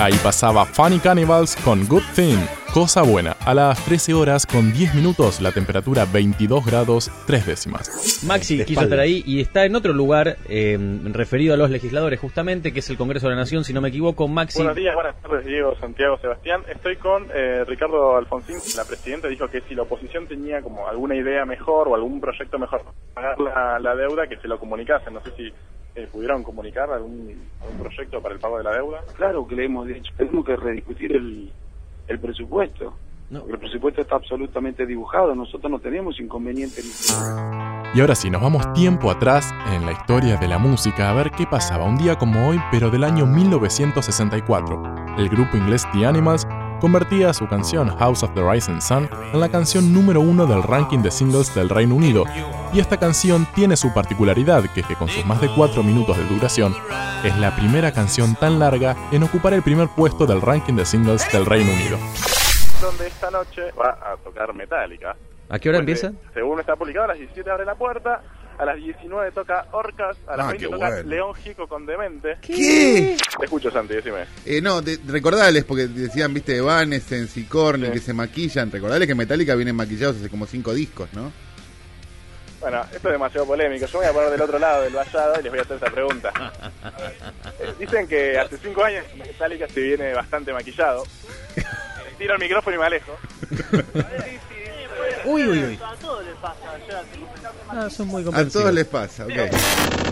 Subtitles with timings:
[0.00, 2.38] Ahí pasaba Funny Cannibals con Good Thing,
[2.72, 3.36] cosa buena.
[3.44, 8.24] A las 13 horas con 10 minutos, la temperatura 22 grados 3 décimas.
[8.26, 10.78] Maxi quiso estar ahí y está en otro lugar eh,
[11.12, 13.90] referido a los legisladores justamente, que es el Congreso de la Nación, si no me
[13.90, 14.26] equivoco.
[14.26, 14.60] Maxi.
[14.60, 16.62] Buenos días, buenas tardes, Diego, Santiago, Sebastián.
[16.70, 18.56] Estoy con eh, Ricardo Alfonsín.
[18.76, 22.58] La presidenta dijo que si la oposición tenía como alguna idea mejor o algún proyecto
[22.58, 25.12] mejor para pagar la, deuda, que se lo comunicasen.
[25.12, 25.52] No sé si
[25.94, 29.00] eh, pudieron comunicar algún, algún proyecto para el pago de la deuda.
[29.16, 31.50] Claro que le hemos dicho, tenemos que rediscutir el,
[32.08, 32.94] el presupuesto.
[33.30, 36.82] El presupuesto está absolutamente dibujado, nosotros no tenemos inconveniente.
[37.94, 41.30] Y ahora sí, nos vamos tiempo atrás en la historia de la música a ver
[41.30, 44.82] qué pasaba un día como hoy, pero del año 1964.
[45.16, 46.44] El grupo inglés The Animals
[46.80, 51.00] convertía su canción House of the Rising Sun en la canción número uno del ranking
[51.00, 52.24] de singles del Reino Unido.
[52.72, 56.16] Y esta canción tiene su particularidad, que es que con sus más de 4 minutos
[56.16, 56.74] de duración,
[57.22, 61.30] es la primera canción tan larga en ocupar el primer puesto del ranking de singles
[61.32, 61.98] del Reino Unido.
[62.80, 65.14] Donde esta noche va a tocar Metallica.
[65.48, 66.12] ¿A qué hora empieza?
[66.32, 68.22] Según está publicado, a las 17 abre la puerta,
[68.60, 71.08] a las 19 toca Orcas, a las Ah, 20 qué toca bueno.
[71.08, 72.36] León Jico con Demente.
[72.42, 73.16] ¿Qué?
[73.38, 74.26] Te escucho, Santi, decime.
[74.44, 77.90] Eh, no, de- recordales, porque decían, viste, Evanescence y Korn, Sí.
[77.92, 78.70] que se maquillan.
[78.70, 81.32] Recordales que Metallica vienen maquillados hace como cinco discos, ¿no?
[82.60, 83.86] Bueno, esto es demasiado polémico.
[83.86, 85.76] Yo me voy a poner del otro lado del vallado y les voy a hacer
[85.76, 86.32] esta pregunta.
[87.60, 91.04] Eh, Dicen que hace cinco años Metallica se viene bastante maquillado.
[92.18, 93.16] Tiro el micrófono y me alejo.
[95.24, 95.78] Uy, uy, uy.
[95.82, 96.96] A todos les pasa, yo
[97.70, 100.09] Ah, son muy A todos les pasa, ok.